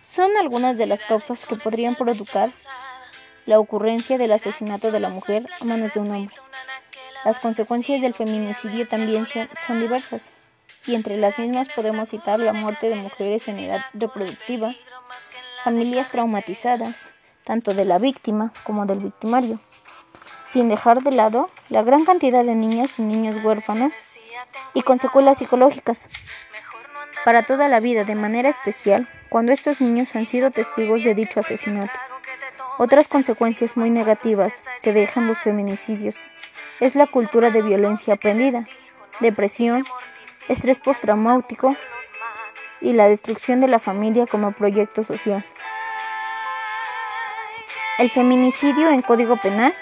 Son 0.00 0.36
algunas 0.36 0.78
de 0.78 0.86
las 0.86 1.00
causas 1.00 1.44
que 1.44 1.56
podrían 1.56 1.96
provocar 1.96 2.52
la 3.46 3.58
ocurrencia 3.58 4.18
del 4.18 4.32
asesinato 4.32 4.90
de 4.90 5.00
la 5.00 5.08
mujer 5.08 5.48
a 5.60 5.64
manos 5.64 5.94
de 5.94 6.00
un 6.00 6.10
hombre. 6.10 6.34
Las 7.24 7.38
consecuencias 7.38 8.00
del 8.02 8.14
feminicidio 8.14 8.86
también 8.86 9.26
son 9.66 9.80
diversas, 9.80 10.22
y 10.86 10.94
entre 10.94 11.16
las 11.16 11.38
mismas 11.38 11.68
podemos 11.68 12.08
citar 12.08 12.38
la 12.40 12.52
muerte 12.52 12.88
de 12.88 12.96
mujeres 12.96 13.48
en 13.48 13.58
edad 13.58 13.80
reproductiva, 13.94 14.74
familias 15.64 16.10
traumatizadas, 16.10 17.10
tanto 17.44 17.74
de 17.74 17.84
la 17.84 17.98
víctima 17.98 18.52
como 18.64 18.86
del 18.86 18.98
victimario, 18.98 19.60
sin 20.50 20.68
dejar 20.68 21.02
de 21.02 21.12
lado 21.12 21.50
la 21.68 21.82
gran 21.82 22.04
cantidad 22.04 22.44
de 22.44 22.54
niñas 22.54 22.98
y 22.98 23.02
niños 23.02 23.42
huérfanos 23.44 23.92
y 24.74 24.82
con 24.82 24.98
secuelas 24.98 25.38
psicológicas 25.38 26.08
para 27.24 27.42
toda 27.42 27.68
la 27.68 27.80
vida 27.80 28.04
de 28.04 28.14
manera 28.14 28.48
especial 28.48 29.08
cuando 29.28 29.52
estos 29.52 29.80
niños 29.80 30.14
han 30.14 30.26
sido 30.26 30.50
testigos 30.50 31.02
de 31.02 31.14
dicho 31.14 31.40
asesinato. 31.40 31.98
Otras 32.78 33.08
consecuencias 33.08 33.76
muy 33.76 33.90
negativas 33.90 34.52
que 34.82 34.92
dejan 34.92 35.26
los 35.26 35.38
feminicidios 35.38 36.16
es 36.80 36.94
la 36.94 37.06
cultura 37.06 37.50
de 37.50 37.62
violencia 37.62 38.14
aprendida, 38.14 38.66
depresión, 39.20 39.84
estrés 40.48 40.78
postraumático 40.78 41.74
y 42.80 42.92
la 42.92 43.08
destrucción 43.08 43.60
de 43.60 43.68
la 43.68 43.78
familia 43.78 44.26
como 44.26 44.52
proyecto 44.52 45.04
social. 45.04 45.44
El 47.98 48.10
feminicidio 48.10 48.90
en 48.90 49.00
Código 49.00 49.36
Penal. 49.38 49.74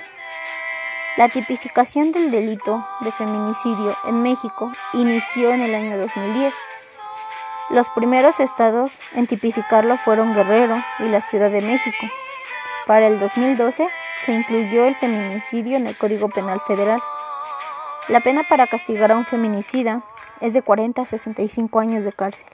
La 1.17 1.29
tipificación 1.29 2.11
del 2.11 2.31
delito 2.31 2.87
de 3.01 3.13
feminicidio 3.13 3.97
en 4.07 4.23
México 4.23 4.73
inició 4.93 5.53
en 5.53 5.63
el 5.63 5.75
año 5.75 5.99
2010 5.99 6.55
los 7.71 7.89
primeros 7.89 8.41
estados 8.41 8.93
en 9.15 9.27
tipificarlo 9.27 9.97
fueron 9.97 10.35
Guerrero 10.35 10.77
y 10.99 11.05
la 11.05 11.23
Ciudad 11.23 11.51
de 11.51 11.63
México. 11.63 12.07
Para 12.87 13.07
el 13.07 13.19
2012 13.19 13.89
se 14.25 14.33
incluyó 14.33 14.85
el 14.85 14.95
feminicidio 14.95 15.77
en 15.77 15.87
el 15.87 15.97
Código 15.97 16.29
Penal 16.29 16.61
Federal. 16.67 17.03
La 18.09 18.21
pena 18.21 18.43
para 18.49 18.67
castigar 18.67 19.13
a 19.13 19.17
un 19.17 19.25
feminicida 19.25 20.03
es 20.41 20.53
de 20.53 20.63
40 20.63 21.01
a 21.01 21.05
65 21.05 21.81
años 21.81 22.05
de 22.05 22.13
cárcel. 22.13 22.49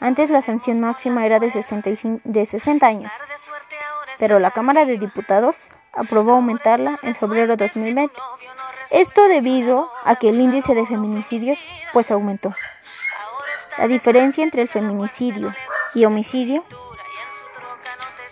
Antes 0.00 0.30
la 0.30 0.42
sanción 0.42 0.80
máxima 0.80 1.26
era 1.26 1.40
de, 1.40 1.50
65, 1.50 2.20
de 2.24 2.46
60 2.46 2.86
años, 2.86 3.12
pero 4.18 4.38
la 4.38 4.50
Cámara 4.50 4.84
de 4.84 4.98
Diputados 4.98 5.56
aprobó 5.92 6.32
aumentarla 6.32 6.98
en 7.02 7.14
febrero 7.14 7.56
de 7.56 7.66
2020. 7.66 8.14
Esto 8.90 9.26
debido 9.26 9.90
a 10.04 10.16
que 10.16 10.28
el 10.28 10.40
índice 10.40 10.74
de 10.74 10.86
feminicidios 10.86 11.64
pues 11.92 12.10
aumentó. 12.10 12.54
La 13.78 13.88
diferencia 13.88 14.44
entre 14.44 14.62
el 14.62 14.68
feminicidio 14.68 15.54
y 15.94 16.04
homicidio. 16.04 16.64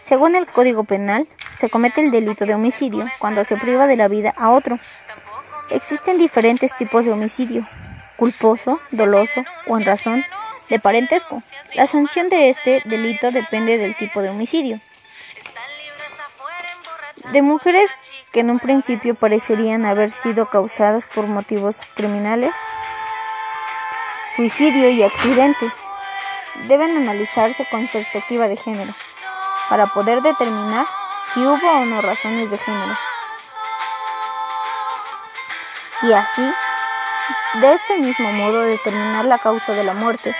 Según 0.04 0.36
el 0.36 0.46
Código 0.46 0.84
Penal, 0.84 1.26
se 1.56 1.70
comete 1.70 2.02
el 2.02 2.10
delito 2.10 2.44
de 2.44 2.54
homicidio 2.54 3.06
cuando 3.18 3.42
se 3.42 3.56
priva 3.56 3.86
de 3.86 3.96
la 3.96 4.06
vida 4.06 4.34
a 4.36 4.50
otro. 4.50 4.78
Existen 5.70 6.18
diferentes 6.18 6.76
tipos 6.76 7.06
de 7.06 7.12
homicidio, 7.12 7.66
culposo, 8.18 8.80
doloso 8.90 9.44
o 9.66 9.78
en 9.78 9.86
razón 9.86 10.22
de 10.68 10.78
parentesco. 10.78 11.42
La 11.72 11.86
sanción 11.86 12.28
de 12.28 12.50
este 12.50 12.82
delito 12.84 13.30
depende 13.30 13.78
del 13.78 13.96
tipo 13.96 14.20
de 14.20 14.28
homicidio. 14.28 14.78
De 17.32 17.40
mujeres 17.40 17.90
que 18.30 18.40
en 18.40 18.50
un 18.50 18.58
principio 18.58 19.14
parecerían 19.14 19.86
haber 19.86 20.10
sido 20.10 20.50
causadas 20.50 21.06
por 21.06 21.28
motivos 21.28 21.78
criminales, 21.94 22.52
suicidio 24.36 24.90
y 24.90 25.02
accidentes 25.02 25.72
deben 26.68 26.94
analizarse 26.94 27.66
con 27.70 27.88
perspectiva 27.88 28.48
de 28.48 28.58
género 28.58 28.94
para 29.68 29.86
poder 29.86 30.22
determinar 30.22 30.86
si 31.32 31.40
hubo 31.40 31.70
o 31.70 31.84
no 31.84 32.00
razones 32.00 32.50
de 32.50 32.58
género. 32.58 32.96
Y 36.02 36.12
así, 36.12 36.54
de 37.54 37.72
este 37.72 37.98
mismo 37.98 38.32
modo, 38.32 38.60
determinar 38.62 39.24
la 39.24 39.38
causa 39.38 39.72
de 39.72 39.84
la 39.84 39.94
muerte 39.94 40.34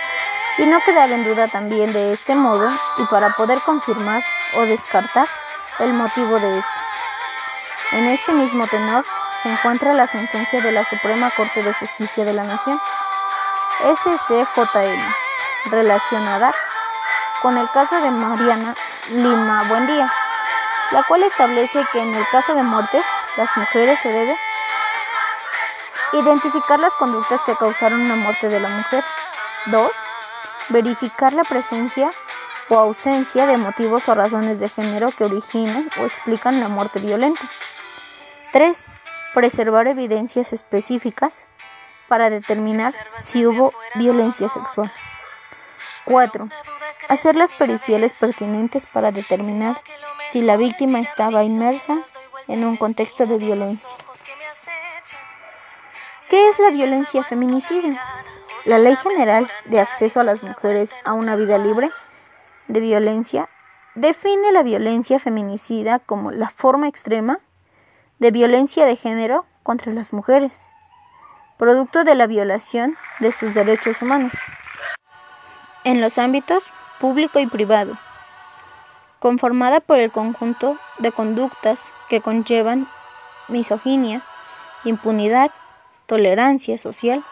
y 0.57 0.65
no 0.65 0.79
quedar 0.81 1.11
en 1.11 1.23
duda 1.25 1.47
también 1.47 1.91
de 1.91 2.13
este 2.13 2.35
modo 2.35 2.69
y 2.97 3.05
para 3.05 3.31
poder 3.31 3.61
confirmar 3.61 4.23
o 4.57 4.61
descartar 4.61 5.27
el 5.79 5.93
motivo 5.93 6.39
de 6.39 6.59
esto. 6.59 6.71
En 7.93 8.07
este 8.07 8.33
mismo 8.33 8.67
tenor 8.67 9.05
se 9.41 9.49
encuentra 9.49 9.93
la 9.93 10.07
sentencia 10.07 10.61
de 10.61 10.71
la 10.71 10.85
Suprema 10.85 11.31
Corte 11.31 11.63
de 11.63 11.73
Justicia 11.73 12.25
de 12.25 12.33
la 12.33 12.43
Nación 12.43 12.79
SCJL, 13.83 15.15
relacionadas 15.71 16.55
con 17.41 17.57
el 17.57 17.69
caso 17.71 17.99
de 18.01 18.11
Mariana 18.11 18.75
Lima 19.09 19.63
Buendía, 19.69 20.11
la 20.91 21.03
cual 21.03 21.23
establece 21.23 21.85
que 21.91 22.01
en 22.01 22.15
el 22.15 22.27
caso 22.29 22.55
de 22.55 22.63
muertes, 22.63 23.05
las 23.37 23.55
mujeres 23.55 23.99
se 23.99 24.09
debe 24.09 24.35
identificar 26.13 26.79
las 26.79 26.93
conductas 26.95 27.41
que 27.45 27.55
causaron 27.55 28.07
la 28.07 28.15
muerte 28.15 28.49
de 28.49 28.59
la 28.59 28.69
mujer. 28.69 29.03
2. 29.67 29.91
Verificar 30.69 31.33
la 31.33 31.43
presencia 31.43 32.11
o 32.69 32.79
ausencia 32.79 33.45
de 33.45 33.57
motivos 33.57 34.07
o 34.09 34.15
razones 34.15 34.59
de 34.59 34.69
género 34.69 35.11
que 35.11 35.25
originen 35.25 35.89
o 35.99 36.05
explican 36.05 36.59
la 36.59 36.67
muerte 36.67 36.99
violenta. 36.99 37.41
3. 38.53 38.87
Preservar 39.33 39.87
evidencias 39.87 40.51
específicas 40.51 41.47
para 42.07 42.29
determinar 42.29 42.93
si 43.19 43.45
hubo 43.45 43.73
violencia 43.95 44.49
sexual. 44.49 44.91
4. 46.05 46.49
Hacer 47.07 47.35
las 47.35 47.53
periciales 47.53 48.13
pertinentes 48.13 48.87
para 48.87 49.11
determinar 49.11 49.81
si 50.31 50.41
la 50.41 50.57
víctima 50.57 50.99
estaba 50.99 51.43
inmersa 51.43 52.03
en 52.47 52.65
un 52.65 52.77
contexto 52.77 53.27
de 53.27 53.37
violencia. 53.37 53.95
¿Qué 56.29 56.47
es 56.47 56.57
la 56.57 56.71
violencia 56.71 57.23
feminicida? 57.23 58.01
La 58.65 58.79
Ley 58.79 58.95
General 58.95 59.49
de 59.65 59.79
Acceso 59.79 60.19
a 60.19 60.23
las 60.23 60.41
Mujeres 60.41 60.91
a 61.03 61.13
una 61.13 61.35
Vida 61.35 61.59
Libre 61.59 61.91
de 62.67 62.79
Violencia 62.79 63.49
define 63.93 64.51
la 64.51 64.63
violencia 64.63 65.19
feminicida 65.19 65.99
como 65.99 66.31
la 66.31 66.49
forma 66.49 66.87
extrema 66.87 67.39
de 68.17 68.31
violencia 68.31 68.85
de 68.85 68.95
género 68.95 69.45
contra 69.61 69.93
las 69.93 70.11
mujeres, 70.11 70.59
producto 71.57 72.03
de 72.03 72.15
la 72.15 72.25
violación 72.25 72.97
de 73.19 73.31
sus 73.31 73.53
derechos 73.53 74.01
humanos, 74.01 74.33
en 75.83 76.01
los 76.01 76.17
ámbitos 76.17 76.71
público 76.99 77.39
y 77.39 77.47
privado, 77.47 77.97
conformada 79.19 79.79
por 79.79 79.99
el 79.99 80.11
conjunto 80.11 80.77
de 80.99 81.11
conductas 81.11 81.91
que 82.09 82.21
conllevan 82.21 82.87
misoginia, 83.47 84.23
impunidad, 84.83 85.51
tolerancia 86.05 86.77
social 86.77 87.23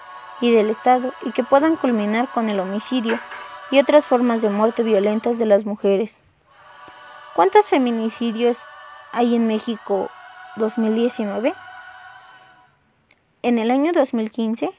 y 0.41 0.51
del 0.51 0.69
Estado 0.69 1.13
y 1.23 1.31
que 1.31 1.43
puedan 1.43 1.75
culminar 1.75 2.27
con 2.27 2.49
el 2.49 2.59
homicidio 2.59 3.19
y 3.71 3.79
otras 3.79 4.05
formas 4.05 4.41
de 4.41 4.49
muerte 4.49 4.83
violentas 4.83 5.39
de 5.39 5.45
las 5.45 5.65
mujeres. 5.65 6.19
¿Cuántos 7.35 7.67
feminicidios 7.67 8.67
hay 9.11 9.35
en 9.35 9.47
México 9.47 10.09
2019? 10.57 11.53
En 13.41 13.57
el 13.57 13.71
año 13.71 13.91
2015 13.91 14.71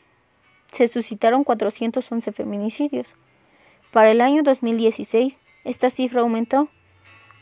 se 0.72 0.88
suscitaron 0.88 1.44
411 1.44 2.32
feminicidios. 2.32 3.16
Para 3.94 4.10
el 4.10 4.20
año 4.22 4.42
2016 4.42 5.40
esta 5.62 5.88
cifra 5.88 6.22
aumentó, 6.22 6.68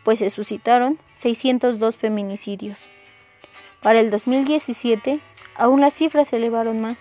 pues 0.04 0.18
se 0.18 0.28
suscitaron 0.28 0.98
602 1.16 1.96
feminicidios. 1.96 2.78
Para 3.80 4.00
el 4.00 4.10
2017 4.10 5.20
aún 5.54 5.80
las 5.80 5.94
cifras 5.94 6.28
se 6.28 6.36
elevaron 6.36 6.78
más 6.78 6.98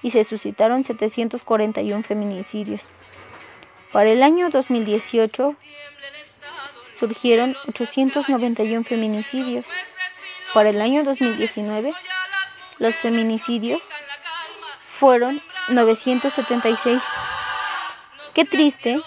y 0.00 0.12
se 0.12 0.24
suscitaron 0.24 0.82
741 0.82 2.02
feminicidios. 2.02 2.88
Para 3.92 4.08
el 4.12 4.22
año 4.22 4.48
2018 4.48 5.54
surgieron 6.98 7.54
891 7.68 8.82
feminicidios. 8.84 9.66
Para 10.54 10.70
el 10.70 10.80
año 10.80 11.04
2019 11.04 11.92
los 12.78 12.96
feminicidios 12.96 13.82
fueron 14.98 15.42
976. 15.68 17.02
Qué 18.34 18.44
triste 18.44 19.00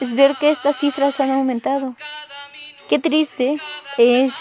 es 0.00 0.14
ver 0.14 0.36
que 0.36 0.50
estas 0.50 0.78
cifras 0.78 1.20
han 1.20 1.30
aumentado. 1.30 1.94
Qué 2.88 2.98
triste 2.98 3.58
es 3.98 4.34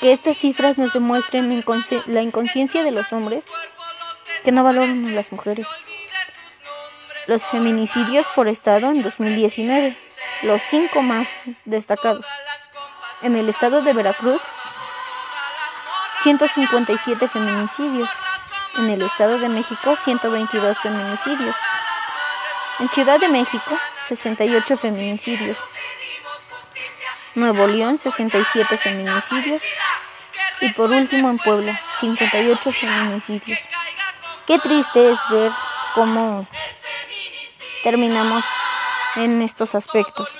que 0.00 0.12
estas 0.12 0.36
cifras 0.38 0.78
nos 0.78 0.92
demuestren 0.92 1.64
la 2.06 2.22
inconsciencia 2.22 2.82
de 2.82 2.90
los 2.90 3.12
hombres 3.12 3.44
que 4.44 4.52
no 4.52 4.64
valoran 4.64 5.08
a 5.08 5.10
las 5.12 5.32
mujeres. 5.32 5.66
Los 7.26 7.44
feminicidios 7.46 8.26
por 8.34 8.48
estado 8.48 8.90
en 8.90 9.02
2019, 9.02 9.96
los 10.42 10.62
cinco 10.62 11.02
más 11.02 11.42
destacados. 11.64 12.24
En 13.22 13.36
el 13.36 13.48
estado 13.48 13.82
de 13.82 13.92
Veracruz, 13.92 14.40
157 16.22 17.28
feminicidios. 17.28 18.08
En 18.78 18.88
el 18.88 19.02
estado 19.02 19.38
de 19.38 19.48
México, 19.48 19.96
122 19.96 20.78
feminicidios. 20.78 21.56
En 22.80 22.88
Ciudad 22.88 23.20
de 23.20 23.28
México, 23.28 23.78
68 24.08 24.78
feminicidios. 24.78 25.58
Nuevo 27.34 27.66
León, 27.66 27.98
67 27.98 28.78
feminicidios. 28.78 29.60
Y 30.62 30.70
por 30.70 30.90
último 30.90 31.28
en 31.28 31.36
Puebla, 31.36 31.78
58 32.00 32.72
feminicidios. 32.72 33.58
Qué 34.46 34.58
triste 34.58 35.12
es 35.12 35.18
ver 35.28 35.52
cómo 35.94 36.48
terminamos 37.82 38.44
en 39.16 39.42
estos 39.42 39.74
aspectos. 39.74 40.30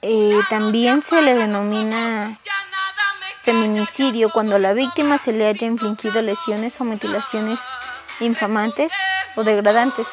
Eh, 0.00 0.40
también 0.48 1.02
se 1.02 1.20
le 1.20 1.34
denomina 1.34 2.38
feminicidio 3.42 4.30
cuando 4.30 4.56
a 4.56 4.58
la 4.58 4.72
víctima 4.72 5.18
se 5.18 5.32
le 5.32 5.46
haya 5.46 5.66
infligido 5.66 6.22
lesiones 6.22 6.80
o 6.80 6.84
mutilaciones 6.84 7.60
infamantes 8.20 8.92
o 9.36 9.44
degradantes, 9.44 10.08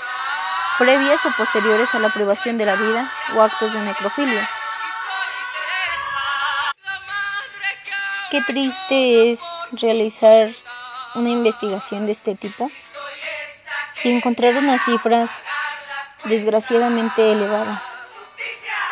previas 0.78 1.26
o 1.26 1.32
posteriores 1.32 1.94
a 1.96 2.00
la 2.00 2.10
privación 2.10 2.58
de 2.58 2.66
la 2.66 2.76
vida 2.76 3.12
o 3.36 3.42
actos 3.42 3.74
de 3.74 3.80
necrofilia. 3.80 4.50
Qué 8.30 8.42
triste 8.42 9.32
es 9.32 9.40
realizar 9.72 10.52
una 11.16 11.30
investigación 11.30 12.06
de 12.06 12.12
este 12.12 12.36
tipo 12.36 12.70
y 14.04 14.12
encontrar 14.12 14.56
unas 14.56 14.82
cifras 14.84 15.30
desgraciadamente 16.26 17.32
elevadas. 17.32 17.84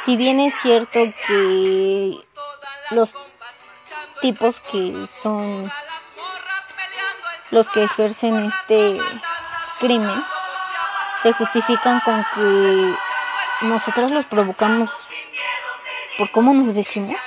Si 0.06 0.16
bien 0.16 0.40
es 0.40 0.54
cierto 0.62 1.00
que 1.28 2.16
los 2.92 3.14
tipos 4.22 4.60
que 4.60 5.08
son 5.08 5.72
los 7.50 7.70
que 7.70 7.84
ejercen 7.84 8.46
este 8.46 9.00
crimen 9.82 10.24
se 11.22 11.34
justifican 11.34 12.00
con 12.00 12.26
que 12.34 12.96
nosotros 13.66 14.12
los 14.12 14.26
provocamos 14.26 14.90
por 16.18 16.32
cómo 16.32 16.54
nos 16.54 16.74
vestimos 16.74 17.18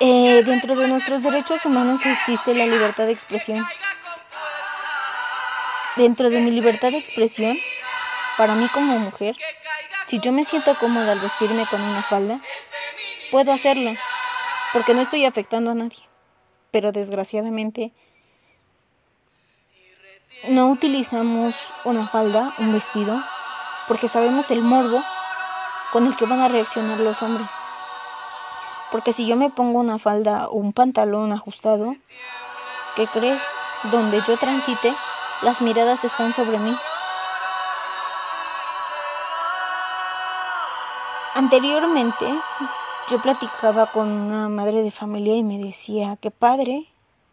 eh, 0.00 0.44
dentro 0.44 0.76
de 0.76 0.86
nuestros 0.86 1.24
derechos 1.24 1.64
humanos 1.64 2.00
existe 2.06 2.54
la 2.54 2.66
libertad 2.66 3.06
de 3.06 3.12
expresión. 3.12 3.66
Dentro 5.96 6.30
de 6.30 6.40
mi 6.40 6.52
libertad 6.52 6.92
de 6.92 6.98
expresión, 6.98 7.58
para 8.36 8.54
mí 8.54 8.68
como 8.68 8.96
mujer, 9.00 9.34
si 10.06 10.20
yo 10.20 10.30
me 10.30 10.44
siento 10.44 10.78
cómoda 10.78 11.10
al 11.10 11.18
vestirme 11.18 11.66
con 11.66 11.82
una 11.82 12.04
falda, 12.04 12.40
puedo 13.32 13.52
hacerlo, 13.52 13.92
porque 14.72 14.94
no 14.94 15.02
estoy 15.02 15.24
afectando 15.24 15.72
a 15.72 15.74
nadie. 15.74 15.98
Pero 16.70 16.92
desgraciadamente, 16.92 17.92
no 20.46 20.68
utilizamos 20.68 21.54
una 21.84 22.06
falda, 22.06 22.54
un 22.58 22.72
vestido, 22.72 23.20
porque 23.88 24.08
sabemos 24.08 24.50
el 24.50 24.62
morbo 24.62 25.02
con 25.92 26.06
el 26.06 26.16
que 26.16 26.26
van 26.26 26.40
a 26.40 26.48
reaccionar 26.48 27.00
los 27.00 27.20
hombres. 27.22 27.50
Porque 28.92 29.12
si 29.12 29.26
yo 29.26 29.36
me 29.36 29.50
pongo 29.50 29.80
una 29.80 29.98
falda 29.98 30.48
o 30.48 30.54
un 30.54 30.72
pantalón 30.72 31.32
ajustado, 31.32 31.96
¿qué 32.96 33.06
crees? 33.06 33.40
Donde 33.90 34.22
yo 34.26 34.38
transite, 34.38 34.94
las 35.42 35.60
miradas 35.60 36.04
están 36.04 36.32
sobre 36.34 36.58
mí. 36.58 36.76
Anteriormente, 41.34 42.26
yo 43.08 43.18
platicaba 43.18 43.86
con 43.86 44.08
una 44.08 44.48
madre 44.48 44.82
de 44.82 44.90
familia 44.90 45.36
y 45.36 45.42
me 45.42 45.58
decía, 45.58 46.16
qué 46.20 46.30
padre, 46.30 46.88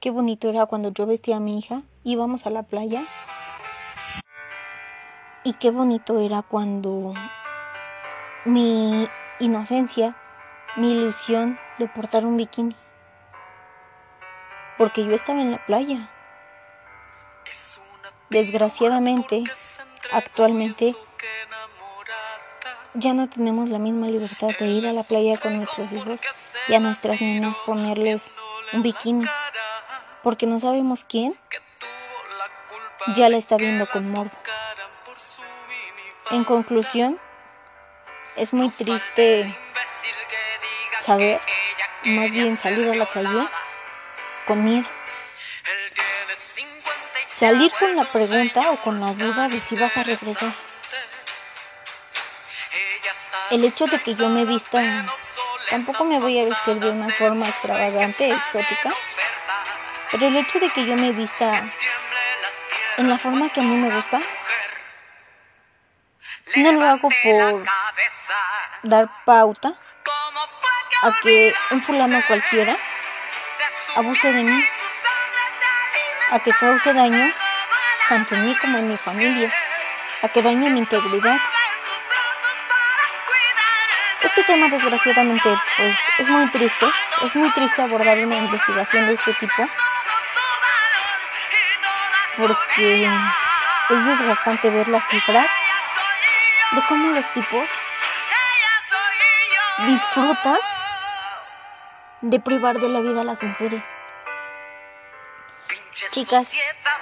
qué 0.06 0.12
bonito 0.12 0.48
era 0.48 0.68
cuando 0.68 0.94
yo 0.94 1.08
vestía 1.08 1.38
a 1.38 1.40
mi 1.40 1.58
hija, 1.58 1.82
íbamos 2.04 2.46
a 2.46 2.52
la 2.52 2.62
playa. 2.62 3.04
Y 5.44 5.54
qué 5.54 5.72
bonito 5.72 6.20
era 6.20 6.44
cuando 6.44 7.16
mi 8.46 9.08
inocencia 9.40 10.16
mi 10.76 10.92
ilusión 10.92 11.58
de 11.80 11.88
portar 11.88 12.24
un 12.24 12.38
bikini. 12.38 12.76
Porque 14.78 15.04
yo 15.04 15.16
estaba 15.16 15.42
en 15.42 15.54
la 15.54 15.66
playa. 15.66 16.08
Desgraciadamente, 18.30 19.44
actualmente, 20.12 20.96
ya 22.94 23.16
no 23.16 23.28
tenemos 23.28 23.70
la 23.70 23.80
misma 23.80 24.06
libertad 24.06 24.50
de 24.60 24.68
ir 24.68 24.86
a 24.86 24.94
la 24.94 25.02
playa 25.02 25.40
con 25.40 25.58
nuestros 25.58 25.92
hijos 25.92 26.20
y 26.68 26.76
a 26.76 26.80
nuestras 26.80 27.20
niñas 27.22 27.58
ponerles 27.66 28.36
un 28.72 28.84
bikini. 28.84 29.26
Porque 30.26 30.48
no 30.48 30.60
sabemos 30.60 31.06
quién 31.08 31.38
ya 33.16 33.30
la 33.30 33.38
está 33.38 33.58
viendo 33.58 33.88
con 33.88 34.10
morbo. 34.10 34.32
En 36.32 36.44
conclusión, 36.44 37.20
es 38.36 38.52
muy 38.52 38.72
triste 38.72 39.56
saber, 41.02 41.40
más 42.06 42.32
bien 42.32 42.58
salir 42.58 42.90
a 42.90 42.96
la 42.96 43.06
calle 43.06 43.48
con 44.48 44.66
miedo. 44.66 44.90
Salir 47.28 47.72
con 47.80 47.96
la 47.96 48.06
pregunta 48.06 48.72
o 48.72 48.78
con 48.78 49.00
la 49.00 49.14
duda 49.14 49.48
de 49.48 49.62
si 49.62 49.76
vas 49.76 49.96
a 49.96 50.02
regresar. 50.02 50.56
El 53.52 53.64
hecho 53.64 53.86
de 53.86 54.00
que 54.00 54.16
yo 54.16 54.28
me 54.30 54.44
vista, 54.44 55.06
tampoco 55.70 56.04
me 56.04 56.18
voy 56.18 56.40
a 56.40 56.46
vestir 56.46 56.80
de 56.80 56.90
una 56.90 57.14
forma 57.14 57.48
extravagante, 57.48 58.32
exótica, 58.32 58.92
pero 60.18 60.28
el 60.28 60.38
hecho 60.38 60.62
de 60.62 60.70
que 60.70 60.86
yo 60.86 60.96
me 60.96 61.12
vista 61.12 61.62
en 62.96 63.10
la 63.10 63.18
forma 63.18 63.50
que 63.50 63.60
a 63.60 63.64
mí 63.64 63.76
me 63.76 63.94
gusta, 63.94 64.22
no 66.56 66.72
lo 66.72 66.86
hago 66.86 67.10
por 67.22 67.64
dar 68.84 69.10
pauta 69.26 69.74
a 71.02 71.12
que 71.22 71.54
un 71.72 71.82
fulano 71.82 72.24
cualquiera 72.28 72.78
abuse 73.98 74.32
de 74.32 74.44
mí, 74.44 74.66
a 76.32 76.40
que 76.40 76.52
cause 76.54 76.94
daño 76.94 77.34
tanto 78.08 78.36
en 78.36 78.46
mí 78.46 78.56
como 78.56 78.78
en 78.78 78.92
mi 78.92 78.98
familia, 78.98 79.52
a 80.22 80.30
que 80.30 80.42
dañe 80.42 80.70
mi 80.70 80.80
integridad. 80.80 81.42
Este 84.22 84.44
tema 84.46 84.70
desgraciadamente 84.70 85.50
pues 85.76 85.98
es 86.20 86.30
muy 86.30 86.50
triste, 86.52 86.86
es 87.22 87.36
muy 87.36 87.50
triste 87.52 87.82
abordar 87.82 88.18
una 88.20 88.38
investigación 88.38 89.08
de 89.08 89.16
este 89.16 89.34
tipo 89.34 89.68
porque 92.38 93.06
es 93.90 94.06
desgastante 94.06 94.70
ver 94.70 94.88
las 94.88 95.08
cifras 95.10 95.48
de 96.72 96.82
cómo 96.88 97.12
los 97.12 97.34
tipos 97.34 97.70
disfrutan 99.86 100.60
de 102.22 102.40
privar 102.40 102.80
de 102.80 102.90
la 102.90 103.02
vida 103.02 103.22
a 103.22 103.24
las 103.24 103.44
mujeres. 103.44 103.86
Chicas, 106.12 106.52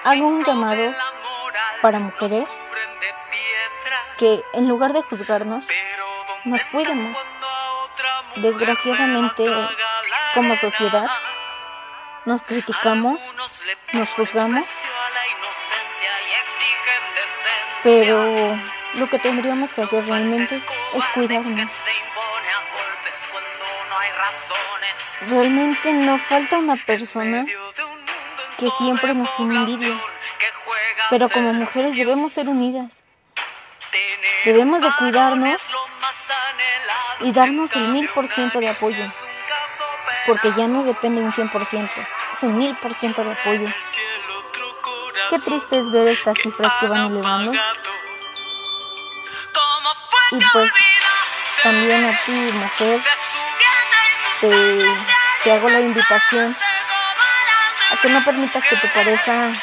hago 0.03 0.27
un 0.27 0.43
llamado 0.43 0.93
para 1.81 1.99
mujeres 1.99 2.49
que 4.17 4.41
en 4.53 4.67
lugar 4.67 4.93
de 4.93 5.01
juzgarnos, 5.01 5.65
nos 6.45 6.63
cuidemos. 6.65 7.17
Desgraciadamente, 8.35 9.45
como 10.33 10.55
sociedad, 10.57 11.07
nos 12.25 12.41
criticamos, 12.41 13.19
nos 13.93 14.09
juzgamos, 14.09 14.65
pero 17.83 18.57
lo 18.95 19.09
que 19.09 19.19
tendríamos 19.19 19.73
que 19.73 19.81
hacer 19.81 20.05
realmente 20.05 20.61
es 20.93 21.05
cuidarnos. 21.13 21.69
Realmente 25.27 25.93
no 25.93 26.17
falta 26.17 26.57
una 26.57 26.75
persona 26.75 27.45
que 28.57 28.69
siempre 28.71 29.13
nos 29.13 29.35
tiene 29.35 29.55
envidia. 29.55 29.99
Pero 31.09 31.29
como 31.29 31.53
mujeres 31.53 31.95
debemos 31.95 32.31
ser 32.31 32.47
unidas. 32.47 33.03
Debemos 34.45 34.81
de 34.81 34.89
cuidarnos 34.97 35.61
y 37.21 37.31
darnos 37.31 37.75
el 37.75 37.87
mil 37.89 38.09
por 38.09 38.27
ciento 38.27 38.59
de 38.59 38.69
apoyo. 38.69 39.05
Porque 40.25 40.51
ya 40.57 40.67
no 40.67 40.83
depende 40.83 41.21
un 41.21 41.31
cien 41.31 41.49
por 41.49 41.65
ciento, 41.65 41.93
es 42.33 42.43
un 42.43 42.57
mil 42.57 42.75
por 42.77 42.93
ciento 42.93 43.23
de 43.23 43.33
apoyo. 43.33 43.67
Qué 45.33 45.39
triste 45.39 45.79
es 45.79 45.91
ver 45.91 46.09
estas 46.09 46.37
cifras 46.37 46.71
que 46.79 46.85
van 46.85 47.11
elevando. 47.11 47.51
Y 50.29 50.39
pues 50.53 50.71
también 51.63 52.05
a 52.05 52.23
ti, 52.23 52.31
mujer, 52.31 53.01
te, 54.41 55.51
hago 55.51 55.69
la 55.69 55.79
invitación 55.79 56.55
a 57.89 57.97
que 57.99 58.09
no 58.09 58.23
permitas 58.23 58.63
que 58.63 58.75
tu 58.75 58.87
pareja 58.89 59.53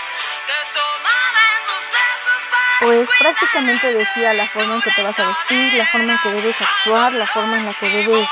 pues 2.80 3.08
prácticamente 3.20 3.94
decía 3.94 4.34
la 4.34 4.48
forma 4.48 4.74
en 4.74 4.82
que 4.82 4.90
te 4.90 5.04
vas 5.04 5.20
a 5.20 5.28
vestir, 5.28 5.74
la 5.74 5.86
forma 5.86 6.14
en 6.14 6.18
que 6.18 6.30
debes 6.30 6.56
actuar, 6.60 7.12
la 7.12 7.26
forma 7.28 7.58
en 7.58 7.66
la 7.66 7.74
que 7.74 7.88
debes 7.88 8.28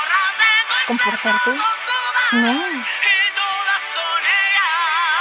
comportarte. 0.87 1.55
No. 2.33 2.83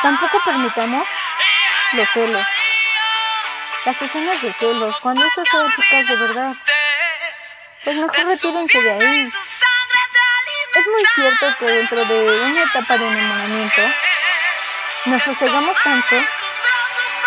Tampoco 0.02 0.40
permitamos 0.44 1.06
los 1.92 2.08
celos. 2.10 2.46
Las 3.84 4.02
escenas 4.02 4.42
de 4.42 4.52
celos, 4.52 4.96
cuando 5.00 5.24
eso 5.24 5.44
sea 5.44 5.66
chicas 5.74 6.06
de 6.06 6.16
verdad, 6.16 6.54
pues 7.84 7.96
mejor 7.96 8.26
retírense 8.26 8.80
de 8.82 8.90
ahí. 8.90 9.32
Es 10.74 10.86
muy 10.86 11.04
cierto 11.14 11.56
que 11.58 11.64
dentro 11.66 12.04
de 12.04 12.40
una 12.42 12.62
etapa 12.62 12.98
de 12.98 13.08
enamoramiento 13.08 13.82
nos 15.06 15.22
sosegamos 15.22 15.76
tanto 15.82 16.16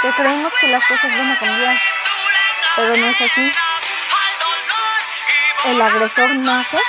que 0.02 0.12
creemos 0.12 0.54
que 0.60 0.68
las 0.68 0.84
cosas 0.86 1.12
van 1.18 1.32
a 1.32 1.40
cambiar, 1.40 1.78
pero 2.76 2.98
no 2.98 3.08
es 3.08 3.22
así. 3.22 3.52
El 5.66 5.82
agresor 5.82 6.36
nace 6.38 6.80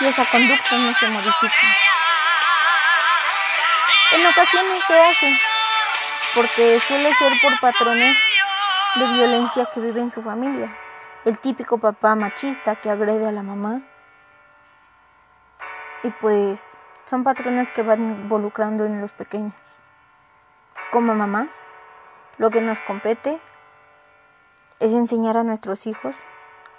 y 0.00 0.06
esa 0.06 0.24
conducta 0.26 0.76
no 0.76 0.94
se 0.94 1.06
modifica. 1.08 1.76
En 4.12 4.26
ocasiones 4.26 4.84
se 4.86 5.00
hace, 5.00 5.40
porque 6.34 6.80
suele 6.80 7.14
ser 7.14 7.32
por 7.40 7.58
patrones 7.60 8.16
de 8.96 9.06
violencia 9.06 9.66
que 9.72 9.80
vive 9.80 10.00
en 10.00 10.10
su 10.10 10.22
familia. 10.22 10.76
El 11.24 11.38
típico 11.38 11.78
papá 11.78 12.14
machista 12.16 12.76
que 12.76 12.90
agrede 12.90 13.26
a 13.26 13.32
la 13.32 13.42
mamá. 13.42 13.82
Y 16.02 16.10
pues 16.10 16.76
son 17.04 17.24
patrones 17.24 17.70
que 17.70 17.82
van 17.82 18.02
involucrando 18.02 18.84
en 18.84 19.00
los 19.00 19.12
pequeños. 19.12 19.54
Como 20.90 21.14
mamás, 21.14 21.66
lo 22.36 22.50
que 22.50 22.60
nos 22.60 22.80
compete 22.80 23.40
es 24.80 24.92
enseñar 24.92 25.36
a 25.36 25.44
nuestros 25.44 25.86
hijos 25.86 26.24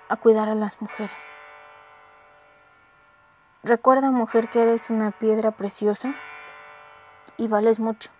a 0.10 0.18
cuidar 0.18 0.50
a 0.50 0.56
las 0.56 0.82
mujeres. 0.82 1.32
Recuerda, 3.64 4.12
mujer, 4.12 4.50
que 4.50 4.62
eres 4.62 4.90
una 4.90 5.12
piedra 5.12 5.52
preciosa 5.52 6.14
y 7.38 7.48
vales 7.48 7.80
mucho. 7.80 8.12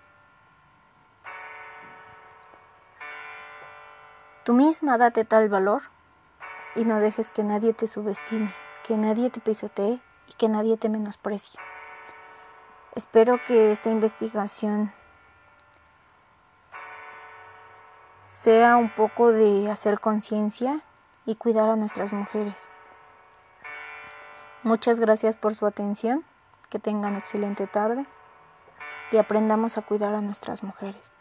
Tú 4.46 4.54
misma 4.54 5.00
date 5.00 5.26
tal 5.26 5.50
valor 5.50 5.82
y 6.76 6.86
no 6.86 7.00
dejes 7.00 7.32
que 7.32 7.44
nadie 7.44 7.74
te 7.74 7.88
subestime, 7.88 8.54
que 8.84 8.96
nadie 8.96 9.32
te 9.32 9.40
pisotee 9.40 10.00
y 10.28 10.34
que 10.34 10.50
nadie 10.50 10.78
te 10.78 10.88
menosprecie. 10.88 11.60
Espero 12.94 13.44
que 13.44 13.72
esta 13.72 13.90
investigación 13.90 14.94
sea 18.28 18.78
un 18.78 18.94
poco 18.94 19.32
de 19.32 19.72
hacer 19.72 20.00
conciencia 20.00 20.82
y 21.26 21.34
cuidar 21.38 21.68
a 21.68 21.76
nuestras 21.76 22.14
mujeres. 22.14 22.70
Muchas 24.62 25.00
gracias 25.00 25.36
por 25.36 25.56
su 25.56 25.66
atención, 25.66 26.24
que 26.70 26.78
tengan 26.78 27.16
excelente 27.16 27.66
tarde 27.66 28.06
y 29.12 29.18
aprendamos 29.18 29.80
a 29.80 29.82
cuidar 29.82 30.14
a 30.14 30.22
nuestras 30.22 30.62
mujeres. 30.62 31.16